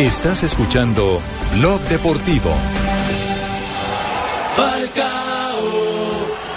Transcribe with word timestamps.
Estás 0.00 0.42
escuchando 0.44 1.20
Blog 1.52 1.78
Deportivo. 1.82 2.50
Falcao, 4.56 5.60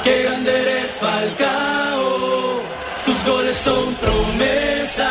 qué 0.01 0.23
grande 0.23 0.61
eres 0.61 0.91
Falcao. 0.91 2.61
Tus 3.05 3.25
goles 3.25 3.57
son 3.57 3.95
promesas 3.95 5.07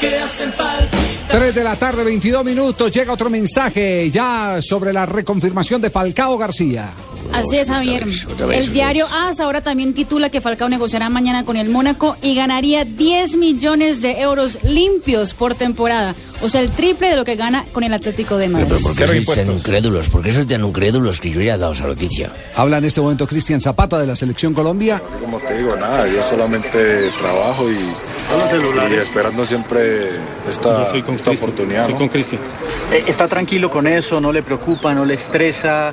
que 0.00 0.18
hacen 0.18 0.50
palpitar. 0.50 1.28
3 1.28 1.54
de 1.54 1.62
la 1.62 1.76
tarde, 1.76 2.02
22 2.02 2.44
minutos. 2.44 2.90
Llega 2.90 3.12
otro 3.12 3.30
mensaje 3.30 4.10
ya 4.10 4.58
sobre 4.60 4.92
la 4.92 5.06
reconfirmación 5.06 5.80
de 5.80 5.90
Falcao 5.90 6.36
García. 6.36 6.90
Así 7.32 7.56
es, 7.56 7.68
Javier. 7.68 8.06
El 8.52 8.72
diario 8.72 9.06
AS 9.12 9.40
ahora 9.40 9.60
también 9.60 9.94
titula 9.94 10.30
que 10.30 10.40
Falcao 10.40 10.68
negociará 10.68 11.08
mañana 11.08 11.44
con 11.44 11.56
el 11.56 11.68
Mónaco 11.68 12.16
y 12.22 12.34
ganaría 12.34 12.84
10 12.84 13.36
millones 13.36 14.00
de 14.00 14.20
euros 14.20 14.58
limpios 14.64 15.34
por 15.34 15.54
temporada. 15.54 16.14
O 16.40 16.48
sea, 16.48 16.60
el 16.60 16.70
triple 16.70 17.08
de 17.10 17.16
lo 17.16 17.24
que 17.24 17.34
gana 17.34 17.64
con 17.72 17.82
el 17.82 17.92
Atlético 17.92 18.36
de 18.36 18.48
Madrid. 18.48 18.68
Pero 18.68 18.80
¿por 18.80 18.94
qué 18.96 19.06
sois 19.06 19.26
tan 19.26 19.50
incrédulos? 19.50 20.08
¿Por 20.08 20.22
qué 20.22 20.32
sois 20.32 20.46
tan 20.46 20.64
incrédulos 20.64 21.20
que 21.20 21.30
yo 21.30 21.40
ya 21.40 21.54
he 21.54 21.58
dado 21.58 21.72
esa 21.72 21.86
noticia? 21.86 22.30
Habla 22.54 22.78
en 22.78 22.84
este 22.84 23.00
momento 23.00 23.26
Cristian 23.26 23.60
Zapata 23.60 23.98
de 23.98 24.06
la 24.06 24.14
Selección 24.14 24.54
Colombia. 24.54 25.02
Así 25.04 25.18
como 25.18 25.38
te 25.40 25.58
digo, 25.58 25.74
nada, 25.76 26.06
yo 26.06 26.22
solamente 26.22 27.10
trabajo 27.18 27.68
y, 27.68 27.74
y 27.74 28.94
esperando 28.94 29.44
siempre 29.44 30.10
esta, 30.48 30.92
esta 30.94 31.30
oportunidad. 31.30 31.88
¿no? 31.88 32.04
Eh, 32.04 33.04
¿Está 33.06 33.26
tranquilo 33.26 33.68
con 33.68 33.86
eso? 33.86 34.20
¿No 34.20 34.32
le 34.32 34.42
preocupa? 34.42 34.94
¿No 34.94 35.04
le 35.04 35.14
estresa? 35.14 35.92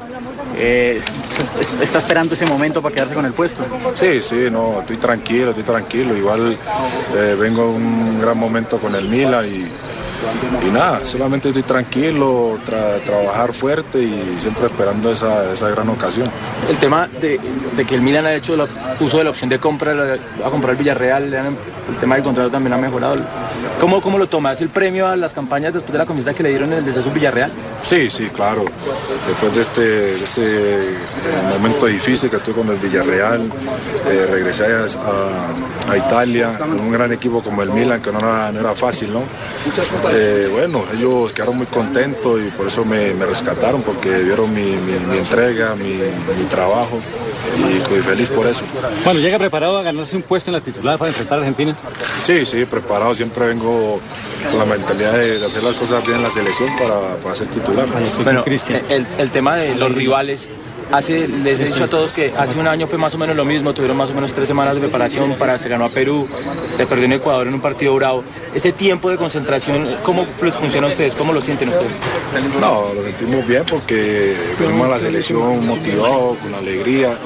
Eh, 0.58 1.00
es- 1.60 1.72
¿Está 1.82 1.98
esperando 2.00 2.34
ese 2.34 2.46
momento 2.46 2.82
para 2.82 2.94
quedarse 2.96 3.14
con 3.14 3.26
el 3.26 3.34
puesto? 3.34 3.66
Sí, 3.94 4.22
sí, 4.22 4.48
no, 4.52 4.80
estoy 4.80 4.98
tranquilo, 4.98 5.50
estoy 5.50 5.64
tranquilo. 5.64 6.16
Igual 6.16 6.58
eh, 7.16 7.36
vengo 7.40 7.70
en 7.76 7.76
un 7.76 8.22
gran 8.22 8.38
momento 8.38 8.78
con 8.78 8.96
el 8.96 9.08
Milan 9.10 9.46
y, 9.48 9.68
y 10.68 10.72
nada, 10.72 11.06
solamente 11.06 11.50
estoy 11.50 11.64
tranquilo, 11.64 12.58
tra- 12.66 13.02
trabajar 13.04 13.54
fuerte 13.54 14.00
y 14.02 14.36
siempre 14.40 14.66
esperando 14.68 15.12
esa, 15.12 15.52
esa 15.54 15.70
gran 15.70 15.90
ocasión. 15.90 16.30
El 16.70 16.78
tema 16.78 17.08
de, 17.22 17.40
de 17.76 17.86
que 17.86 17.96
el 17.96 18.02
Milan 18.02 18.26
ha 18.26 18.34
hecho 18.34 18.56
la- 18.56 18.68
uso 19.00 19.18
de 19.18 19.24
la 19.24 19.30
opción 19.30 19.50
de 19.50 19.60
compra, 19.60 19.94
va 19.94 20.48
a 20.48 20.50
comprar 20.50 20.72
el 20.72 20.78
Villarreal, 20.78 21.34
el 21.34 21.96
tema 22.00 22.16
del 22.16 22.24
contrato 22.24 22.50
también 22.50 22.74
ha 22.74 22.78
mejorado. 22.78 23.16
¿Cómo, 23.80 24.02
¿Cómo 24.02 24.18
lo 24.18 24.28
tomas? 24.28 24.62
¿El 24.62 24.70
premio 24.70 25.08
a 25.08 25.16
las 25.16 25.34
campañas 25.34 25.74
después 25.74 25.92
de 25.92 26.00
la 26.00 26.06
confianza 26.06 26.34
que 26.34 26.44
le 26.44 26.50
dieron 26.50 26.72
en 26.72 26.80
el 26.80 26.86
descenso 26.86 27.12
Villarreal? 27.12 27.52
Sí, 27.84 28.10
sí, 28.10 28.28
claro. 28.34 28.66
Después 29.28 29.54
de 29.54 29.62
este, 29.62 30.42
de 30.42 30.90
eh, 30.90 30.98
momento 31.52 31.86
difícil 31.86 32.30
que 32.30 32.38
tuve 32.38 32.56
con 32.56 32.70
el 32.70 32.78
Villarreal, 32.78 33.42
eh, 34.10 34.28
regresé 34.32 34.66
a, 34.66 34.86
a- 34.86 35.92
a 35.92 35.98
Italia 35.98 36.58
con 36.58 36.80
un 36.80 36.92
gran 36.92 37.12
equipo 37.12 37.44
como 37.44 37.62
el 37.62 37.70
Milan, 37.70 38.02
que 38.02 38.12
no 38.12 38.20
era, 38.20 38.52
no 38.52 38.60
era 38.62 38.74
fácil, 38.74 39.14
¿no? 39.14 39.22
Eh, 40.14 40.50
bueno, 40.52 40.84
ellos 40.94 41.32
quedaron 41.34 41.58
muy 41.58 41.66
contentos 41.68 42.40
y 42.46 42.50
por 42.52 42.68
eso 42.68 42.86
me, 42.86 43.14
me 43.14 43.26
rescataron, 43.26 43.82
porque 43.82 44.10
vieron 44.10 44.54
mi, 44.54 44.62
mi- 44.76 45.00
mi 45.10 45.18
entrega, 45.18 45.76
mi, 45.76 45.90
mi 45.94 46.46
trabajo 46.50 47.00
y 47.70 47.78
estoy 47.78 48.02
feliz 48.02 48.28
por 48.30 48.46
eso. 48.48 48.62
Bueno, 49.04 49.20
llega 49.20 49.38
preparado 49.40 49.78
a 49.78 49.82
ganarse 49.82 50.16
un 50.16 50.24
puesto 50.24 50.50
en 50.50 50.56
la 50.56 50.62
titular 50.62 50.98
para 50.98 51.10
enfrentar 51.10 51.38
a 51.38 51.42
Argentina. 51.42 51.76
Sí, 52.24 52.46
sí, 52.46 52.66
preparado, 52.66 53.14
siempre 53.16 53.48
vengo 53.48 54.00
con 54.50 54.60
la 54.60 54.66
mentalidad 54.66 55.14
de, 55.14 55.40
de 55.40 55.46
hacer 55.46 55.64
las 55.64 55.76
cosas 55.76 56.04
bien 56.06 56.18
en 56.18 56.24
la 56.24 56.32
selección 56.32 56.70
para, 56.78 57.16
para 57.18 57.36
ser 57.36 57.48
titular. 57.48 57.86
Bueno, 58.24 58.44
el, 58.90 59.06
el 59.18 59.32
tema 59.32 59.56
de 59.56 59.76
los 59.76 59.94
rivales. 59.94 60.50
Hace, 60.92 61.28
les 61.28 61.60
he 61.60 61.66
dicho 61.66 61.84
a 61.84 61.88
todos 61.88 62.12
que 62.12 62.32
hace 62.38 62.60
un 62.60 62.68
año 62.68 62.88
fue 62.88 62.98
más 62.98 63.14
o 63.16 63.18
menos 63.18 63.36
lo 63.36 63.44
mismo, 63.44 63.74
tuvieron 63.74 63.98
más 63.98 64.12
o 64.12 64.14
menos 64.14 64.34
tres 64.34 64.48
semanas 64.48 64.76
de 64.76 64.82
preparación 64.82 65.34
para 65.34 65.58
se 65.58 65.68
ganó 65.68 65.86
a 65.86 65.90
Perú, 65.90 66.28
se 66.78 66.86
perdió 66.86 67.06
en 67.06 67.14
Ecuador 67.14 67.48
en 67.48 67.54
un 67.54 67.62
partido 67.62 67.96
bravo. 67.96 68.24
Ese 68.54 68.72
tiempo 68.72 69.10
de 69.10 69.18
concentración, 69.18 69.88
¿cómo 70.04 70.26
les 70.42 70.56
funciona 70.56 70.88
a 70.88 70.90
ustedes? 70.90 71.16
¿Cómo 71.16 71.34
lo 71.34 71.42
sienten 71.42 71.70
ustedes? 71.70 71.92
No, 72.62 72.94
lo 72.94 73.04
sentimos 73.04 73.48
bien 73.48 73.64
porque 73.70 74.36
venimos 74.60 74.88
a 74.88 74.90
la 74.92 75.00
selección 75.00 75.66
motivados, 75.66 76.38
con 76.38 76.54
alegría, 76.54 77.18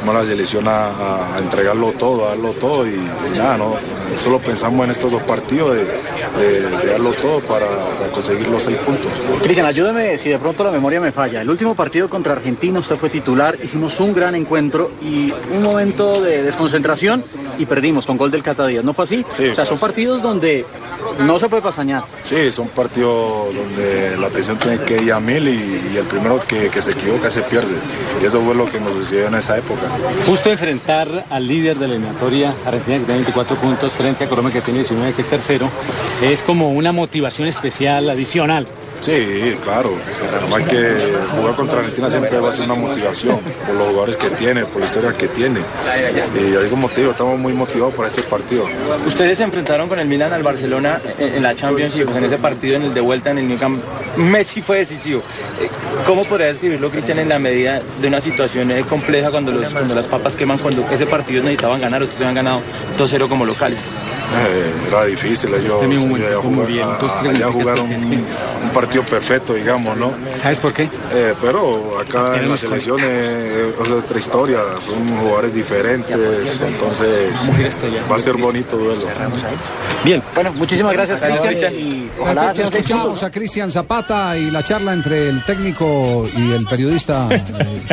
vamos 0.00 0.16
a 0.16 0.18
la 0.20 0.26
selección 0.26 0.64
a, 0.68 1.38
entregarlo 1.38 1.92
todo, 1.92 2.26
a 2.26 2.28
darlo 2.30 2.50
todo 2.52 2.86
y, 2.86 2.90
y 2.94 3.38
nada, 3.38 3.56
no, 3.58 3.74
solo 4.16 4.38
pensamos 4.38 4.84
en 4.84 4.90
estos 4.92 5.10
dos 5.10 5.22
partidos 5.22 5.74
de, 5.76 5.84
de- 5.84 6.68
de 6.78 6.86
darlo 6.92 7.12
todo 7.12 7.40
para, 7.40 7.66
para 7.66 8.10
conseguir 8.12 8.46
los 8.48 8.62
seis 8.62 8.76
puntos. 8.78 9.10
Cristian, 9.42 9.66
ayúdeme 9.66 10.16
si 10.18 10.28
de 10.30 10.38
pronto 10.38 10.62
la 10.64 10.70
memoria 10.70 11.00
me 11.00 11.10
falla. 11.12 11.40
El 11.42 11.50
último 11.50 11.74
partido 11.74 12.08
contra 12.08 12.32
Argentina 12.34 12.78
usted 12.78 12.96
fue 12.96 13.10
titular, 13.10 13.56
hicimos 13.62 13.98
un 14.00 14.14
gran 14.14 14.34
encuentro 14.34 14.90
y 15.02 15.32
un 15.54 15.62
momento 15.62 16.20
de 16.20 16.42
desconcentración 16.42 17.24
y 17.58 17.66
perdimos 17.66 18.06
con 18.06 18.16
gol 18.16 18.30
del 18.30 18.42
Cata 18.42 18.66
Díaz. 18.66 18.84
¿No 18.84 18.94
fue 18.94 19.04
así? 19.04 19.24
Sí, 19.30 19.48
o 19.48 19.54
sea, 19.54 19.64
son 19.64 19.78
partidos 19.78 20.22
donde 20.22 20.64
no 21.20 21.38
se 21.38 21.48
puede 21.48 21.62
pasañar. 21.62 22.02
Sí, 22.28 22.52
son 22.52 22.68
partidos 22.68 23.54
donde 23.54 24.14
la 24.18 24.26
atención 24.26 24.58
tiene 24.58 24.76
que 24.84 25.02
ir 25.02 25.14
a 25.14 25.18
mil 25.18 25.48
y, 25.48 25.96
el 25.96 26.04
primero 26.04 26.38
que, 26.46 26.68
que 26.68 26.82
se 26.82 26.90
equivoca 26.90 27.30
se 27.30 27.40
pierde. 27.40 27.74
Y 28.20 28.26
eso 28.26 28.42
fue 28.42 28.54
lo 28.54 28.70
que 28.70 28.78
nos 28.78 28.92
sucedió 28.92 29.28
en 29.28 29.34
esa 29.36 29.56
época. 29.56 29.88
Justo 30.26 30.50
enfrentar 30.50 31.24
al 31.30 31.48
líder 31.48 31.78
de 31.78 31.88
la 31.88 31.94
eliminatoria, 31.94 32.50
Argentina 32.66 32.98
que 32.98 33.04
tiene 33.04 33.20
24 33.20 33.56
puntos, 33.56 33.92
frente 33.92 34.24
a 34.24 34.28
Colombia 34.28 34.52
que 34.52 34.60
tiene 34.60 34.80
19, 34.80 35.14
que 35.14 35.22
es 35.22 35.28
tercero, 35.28 35.70
es 36.20 36.42
como 36.42 36.70
una 36.72 36.92
motivación 36.92 37.48
especial, 37.48 38.10
adicional. 38.10 38.66
Sí, 39.00 39.56
claro. 39.62 39.94
Además 40.40 40.68
que 40.68 40.96
jugar 41.36 41.54
contra 41.54 41.78
Argentina 41.80 42.10
siempre 42.10 42.38
va 42.40 42.50
a 42.50 42.52
ser 42.52 42.64
una 42.66 42.74
motivación 42.74 43.38
por 43.38 43.74
los 43.74 43.88
jugadores 43.88 44.16
que 44.16 44.30
tiene, 44.30 44.64
por 44.66 44.80
la 44.80 44.86
historia 44.86 45.12
que 45.12 45.28
tiene. 45.28 45.60
Y 46.34 46.56
ahí 46.56 46.68
como 46.68 46.88
te 46.88 47.00
digo, 47.00 47.12
estamos 47.12 47.38
muy 47.38 47.52
motivados 47.52 47.94
para 47.94 48.08
este 48.08 48.22
partido. 48.22 48.64
Ustedes 49.06 49.38
se 49.38 49.44
enfrentaron 49.44 49.88
con 49.88 49.98
el 49.98 50.08
Milan 50.08 50.32
al 50.32 50.42
Barcelona 50.42 51.00
en, 51.18 51.42
la 51.42 51.54
Champions 51.54 51.94
en 51.94 52.24
ese 52.24 52.38
partido 52.38 52.76
en 52.76 52.84
el 52.84 52.94
de 52.94 53.00
vuelta 53.00 53.30
en 53.30 53.38
el 53.38 53.48
New 53.48 53.58
Camp. 53.58 53.82
Messi 54.16 54.60
fue 54.60 54.78
decisivo. 54.78 55.22
Eh, 55.60 55.68
¿Cómo 56.06 56.24
podría 56.24 56.48
describirlo, 56.48 56.90
Cristian, 56.90 57.18
en 57.18 57.28
la 57.28 57.38
medida 57.38 57.80
de 58.00 58.08
una 58.08 58.20
situación 58.20 58.70
eh, 58.70 58.84
compleja 58.88 59.30
cuando, 59.30 59.52
los, 59.52 59.72
cuando 59.72 59.94
las 59.94 60.06
papas 60.06 60.34
queman, 60.34 60.58
cuando 60.58 60.84
ese 60.90 61.06
partido 61.06 61.42
necesitaban 61.42 61.80
ganar, 61.80 62.02
ustedes 62.02 62.26
han 62.26 62.34
ganado 62.34 62.60
2-0 62.98 63.28
como 63.28 63.44
locales? 63.44 63.78
Eh, 64.30 64.72
era 64.88 65.04
difícil, 65.06 65.48
ellos, 65.54 65.74
Este 65.74 65.86
mismo 65.86 66.16
ellos 66.16 66.42
momento, 66.44 66.50
muy 66.50 66.54
jugar- 66.54 66.68
bien. 66.68 66.88
Tres 66.98 67.36
allá 67.36 67.50
jugaron 67.52 67.86
un, 67.90 68.04
un 68.64 68.70
partido 68.74 69.02
perfecto, 69.04 69.54
digamos, 69.54 69.96
¿no? 69.96 70.12
¿Sabes 70.34 70.60
por 70.60 70.72
qué? 70.74 70.82
Eh, 71.14 71.32
pero 71.40 71.98
acá 71.98 72.36
en 72.38 72.48
las 72.48 72.60
selecciones 72.60 73.06
eh, 73.08 73.72
es 73.82 73.88
otra 73.88 74.18
historia, 74.18 74.58
son 74.84 75.08
jugadores 75.18 75.54
diferentes, 75.54 76.16
entonces 76.60 77.30
va 78.10 78.16
a 78.16 78.18
ser 78.18 78.34
bonito 78.36 78.76
duelo. 78.76 79.00
Bien, 80.04 80.22
bueno, 80.34 80.52
muchísimas 80.52 80.92
gracias, 80.92 81.20
Cristian. 81.20 81.74
Y 81.74 82.08
ojalá 82.20 82.52
escuchamos 82.52 83.22
a 83.22 83.30
Cristian 83.30 83.70
Zapata 83.72 84.36
y 84.36 84.50
la 84.50 84.62
charla 84.62 84.92
entre 84.92 85.30
el 85.30 85.42
técnico 85.44 86.28
y 86.36 86.52
el 86.52 86.66
periodista. 86.66 87.28
eh, 87.30 87.42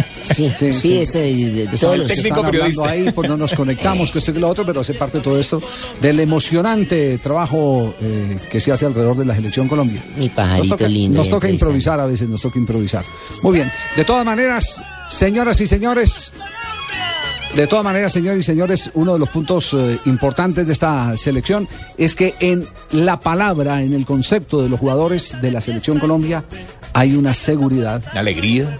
Sí, 0.25 0.51
sí, 0.73 0.97
este 0.97 1.19
de 1.19 1.67
que 1.69 1.77
todos 1.77 1.93
están- 1.93 1.97
los... 1.99 2.07
que 2.07 2.13
están 2.27 2.45
hablando 2.45 2.83
ahí, 2.85 3.11
pues 3.11 3.29
no 3.29 3.37
nos 3.37 3.53
conectamos, 3.53 4.11
que 4.11 4.17
esto 4.17 4.31
y 4.31 4.33
que 4.33 4.39
lo 4.39 4.49
otro, 4.49 4.65
pero 4.65 4.81
hace 4.81 4.95
parte 4.95 5.19
de 5.19 5.23
todo 5.23 5.39
esto 5.39 5.61
del 6.01 6.19
emocionante 6.25 7.17
trabajo 7.19 7.95
eh, 8.01 8.37
que 8.51 8.59
se 8.59 8.71
hace 8.71 8.85
alrededor 8.85 9.15
de 9.15 9.25
la 9.25 9.35
selección 9.35 9.67
Colombia. 9.67 10.03
Mi 10.17 10.29
pajarito 10.29 10.67
nos 10.67 10.77
toca, 10.77 10.87
lindo. 10.89 11.17
Nos 11.19 11.29
toca 11.29 11.49
improvisar 11.49 11.99
a 11.99 12.05
veces, 12.05 12.27
nos 12.27 12.41
toca 12.41 12.59
improvisar. 12.59 13.05
Muy 13.41 13.53
bien, 13.53 13.71
de 13.95 14.03
todas 14.03 14.25
maneras, 14.25 14.83
señoras 15.07 15.61
y 15.61 15.67
señores, 15.67 16.33
de 17.55 17.67
todas 17.67 17.85
maneras, 17.85 18.11
señores 18.11 18.39
y 18.39 18.43
señores, 18.43 18.89
uno 18.95 19.13
de 19.13 19.19
los 19.19 19.29
puntos 19.29 19.73
eh, 19.73 19.97
importantes 20.07 20.67
de 20.67 20.73
esta 20.73 21.15
selección 21.15 21.69
es 21.97 22.13
que 22.13 22.33
en 22.41 22.67
la 22.91 23.19
palabra, 23.19 23.81
en 23.81 23.93
el 23.93 24.05
concepto 24.05 24.61
de 24.61 24.67
los 24.67 24.77
jugadores 24.77 25.37
de 25.41 25.51
la 25.51 25.61
selección 25.61 25.99
Colombia, 25.99 26.43
hay 26.91 27.15
una 27.15 27.33
seguridad, 27.33 28.03
Alegría. 28.13 28.77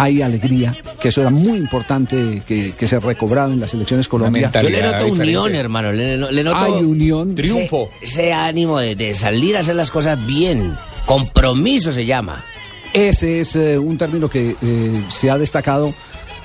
Hay 0.00 0.22
alegría, 0.22 0.76
que 1.00 1.08
eso 1.08 1.20
era 1.22 1.30
muy 1.30 1.58
importante 1.58 2.42
que, 2.46 2.72
que 2.72 2.86
se 2.88 3.00
recobraba 3.00 3.52
en 3.52 3.58
las 3.60 3.70
selecciones 3.72 4.06
Colombia. 4.06 4.42
mentalidad. 4.42 4.78
Yo 4.78 4.86
le 4.86 4.92
noto 4.92 5.12
unión, 5.22 5.54
hermano. 5.54 5.90
Le, 5.92 6.16
le 6.16 6.44
noto 6.44 6.56
Hay 6.58 6.84
unión. 6.84 7.34
Triunfo. 7.34 7.90
Ese, 8.00 8.12
ese 8.22 8.32
ánimo 8.32 8.78
de, 8.78 8.94
de 8.94 9.14
salir 9.14 9.56
a 9.56 9.60
hacer 9.60 9.74
las 9.76 9.90
cosas 9.90 10.24
bien. 10.26 10.74
Compromiso 11.04 11.90
se 11.92 12.06
llama. 12.06 12.44
Ese 12.92 13.40
es 13.40 13.56
eh, 13.56 13.78
un 13.78 13.98
término 13.98 14.30
que 14.30 14.54
eh, 14.62 15.02
se 15.10 15.30
ha 15.30 15.36
destacado 15.38 15.92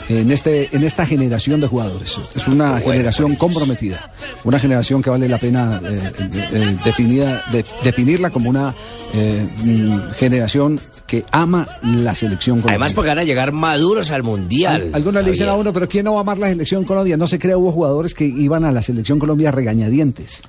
en, 0.09 0.31
este, 0.31 0.69
en 0.75 0.83
esta 0.83 1.05
generación 1.05 1.61
de 1.61 1.67
jugadores. 1.67 2.17
Es 2.35 2.47
una 2.47 2.79
generación 2.81 3.35
comprometida, 3.35 4.11
una 4.43 4.59
generación 4.59 5.01
que 5.01 5.09
vale 5.09 5.29
la 5.29 5.37
pena 5.37 5.79
eh, 5.83 6.11
eh, 6.51 6.75
definida, 6.83 7.43
de- 7.51 7.63
definirla 7.83 8.29
como 8.29 8.49
una 8.49 8.73
eh, 9.13 9.47
mm, 9.63 10.11
generación 10.17 10.79
que 11.13 11.25
ama 11.31 11.67
la 11.83 12.15
selección 12.15 12.55
colombiana. 12.57 12.75
Además, 12.85 12.93
porque 12.93 13.09
van 13.09 13.19
a 13.19 13.23
llegar 13.23 13.51
maduros 13.51 14.09
al 14.09 14.23
mundial. 14.23 14.81
Al- 14.87 14.95
Algunos 14.95 15.23
le 15.23 15.29
dicen 15.31 15.47
a 15.47 15.53
uno, 15.53 15.71
pero 15.71 15.87
¿quién 15.87 16.05
no 16.05 16.13
va 16.13 16.19
a 16.19 16.21
amar 16.21 16.39
la 16.39 16.47
selección 16.49 16.83
Colombia? 16.85 17.17
No 17.17 17.27
se 17.27 17.37
crea, 17.37 17.55
hubo 17.55 17.71
jugadores 17.71 18.15
que 18.15 18.25
iban 18.25 18.65
a 18.65 18.71
la 18.71 18.81
selección 18.81 19.19
Colombia 19.19 19.51
regañadientes. 19.51 20.41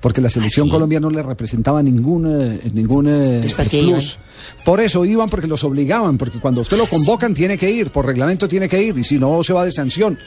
Porque 0.00 0.20
la 0.20 0.28
selección 0.28 0.66
sí? 0.66 0.70
Colombia 0.72 1.00
no 1.00 1.08
le 1.10 1.22
representaba 1.22 1.82
ningún, 1.82 2.26
eh, 2.26 2.60
ningún 2.74 3.06
eh, 3.08 3.34
Entonces, 3.36 3.52
¿para 3.54 3.68
qué 3.70 3.82
plus. 3.82 4.18
Por 4.64 4.80
eso 4.80 5.04
iban 5.06 5.28
porque 5.30 5.46
los 5.46 5.62
obligaban, 5.64 6.16
porque 6.18 6.38
cuando 6.38 6.60
usted 6.62 6.76
lo 6.76 6.86
convocan 6.86 7.32
tiene 7.34 7.56
que 7.56 7.70
ir, 7.70 7.90
por 7.90 8.04
reglamento 8.06 8.46
tiene 8.48 8.68
que 8.68 8.82
ir, 8.82 8.96
y 8.98 9.04
si 9.04 9.18
no 9.18 9.42
se 9.44 9.52
va 9.54 9.64
de 9.64 9.70
sanción. 9.70 10.18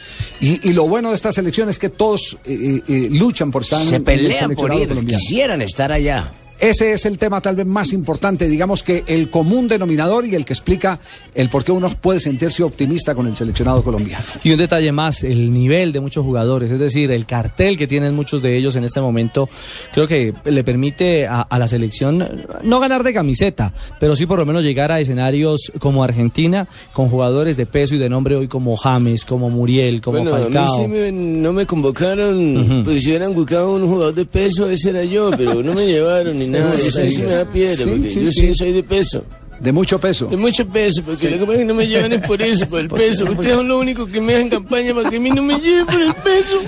Y, 0.42 0.69
y 0.69 0.74
lo 0.74 0.88
bueno 0.88 1.10
de 1.10 1.16
esta 1.16 1.31
selección 1.31 1.69
es 1.69 1.78
que 1.80 1.89
todos 1.89 2.38
eh, 2.46 2.54
eh, 2.54 2.81
eh, 2.88 3.07
luchan 3.12 3.51
por 3.51 3.62
estar 3.63 3.81
en- 3.81 3.88
Se 3.89 3.96
en 3.96 4.01
el 4.01 4.06
pelean 4.06 4.54
por 4.56 4.74
ir, 4.74 4.89
quisieran 5.06 5.62
estar 5.62 5.92
allá. 5.92 6.31
Ese 6.59 6.94
es 6.94 7.05
el 7.05 7.17
tema 7.17 7.41
tal 7.41 7.55
vez 7.55 7.65
más 7.65 7.91
importante, 7.94 8.47
digamos 8.47 8.83
que 8.83 9.03
el 9.07 9.29
común 9.29 9.67
denominador 9.67 10.25
y 10.25 10.35
el 10.35 10.45
que 10.45 10.53
explica 10.53 11.00
el 11.35 11.50
por 11.50 11.63
qué 11.63 11.71
uno 11.73 11.89
puede 11.89 12.19
sentirse 12.19 12.63
optimista 12.63 13.13
con 13.15 13.27
el 13.27 13.35
seleccionado 13.35 13.83
colombiano. 13.83 14.23
Y 14.44 14.51
un 14.51 14.57
detalle 14.57 14.91
más, 14.91 15.23
el 15.23 15.51
nivel 15.51 15.91
de 15.91 16.00
muchos 16.00 16.23
jugadores, 16.23 16.71
es 16.71 16.79
decir, 16.79 17.11
el 17.11 17.25
cartel 17.25 17.77
que 17.77 17.88
tienen 17.88 18.15
muchos 18.15 18.41
de 18.41 18.55
ellos 18.55 18.75
en 18.75 18.83
este 18.85 19.01
momento, 19.01 19.50
creo 19.94 20.07
que 20.07 20.33
le 20.45 20.63
permite 20.63 21.27
a, 21.27 21.41
a 21.41 21.59
la 21.59 21.67
selección 21.67 22.45
no 22.63 22.79
ganar 22.79 23.03
de 23.03 23.13
camiseta, 23.13 23.73
pero 24.00 24.15
sí 24.15 24.25
por 24.25 24.39
lo 24.39 24.45
menos 24.45 24.63
llegar 24.63 24.91
a 24.91 25.00
escenarios 25.01 25.71
como 25.79 26.03
Argentina, 26.03 26.67
con 26.94 27.09
jugadores 27.09 27.57
de 27.57 27.65
peso 27.65 27.95
y 27.95 27.97
de 27.97 28.09
nombre 28.09 28.35
hoy 28.35 28.47
como 28.47 28.77
James, 28.77 29.25
como 29.25 29.50
Muriel, 29.50 30.01
como 30.01 30.19
bueno, 30.19 30.31
Falcao. 30.31 30.75
a 30.75 30.77
mí 30.77 30.83
sí 30.83 30.88
me- 30.88 31.11
no 31.11 31.51
me 31.51 31.65
convocaron, 31.65 32.81
pues 32.85 33.03
si 33.03 33.09
hubieran 33.09 33.33
buscado 33.33 33.73
un 33.73 33.88
jugador 33.88 34.13
de 34.13 34.25
peso, 34.25 34.69
ese 34.69 34.91
era 34.91 35.03
yo, 35.03 35.31
pero 35.38 35.61
no 35.63 35.73
me 35.73 35.85
llevaron 35.88 36.41
ni 36.45 36.51
nada, 36.51 36.72
Sí, 36.78 36.88
eso 36.88 37.01
sí, 37.01 37.12
sí. 37.12 37.22
me 37.22 37.28
da 37.30 37.45
piedra, 37.45 37.86
porque 37.86 38.10
yo 38.12 38.28
sí. 38.28 38.54
soy 38.56 38.72
de 38.74 38.84
peso. 38.84 39.24
De 39.60 39.72
mucho 39.72 40.00
peso. 40.00 40.25
De 40.28 40.36
mucho 40.36 40.68
peso, 40.68 41.01
porque 41.04 41.30
lo 41.30 41.38
que 41.40 41.45
pasa 41.45 41.54
es 41.54 41.60
que 41.60 41.66
no 41.66 41.74
me 41.74 41.88
llevan 41.88 42.12
es 42.13 42.22
por 42.28 42.42
eso, 42.42 42.66
por 42.68 42.80
el 42.81 42.88
peso. 42.90 43.25
Ustedes 43.25 43.54
son 43.56 43.68
los 43.68 43.80
únicos 43.80 44.10
que 44.10 44.19
me 44.19 44.36
hacen 44.36 44.50
campaña 44.50 44.94
para 44.94 45.10
que 45.10 45.18
a 45.18 45.19
mí 45.19 45.30
no 45.30 45.42
me 45.42 45.57
lleven 45.60 45.86
por 45.86 46.01
el 46.01 46.13
peso. 46.16 46.60